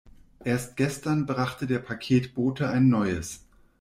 [0.43, 3.45] Erst gestern brachte der Paketbote ein neues.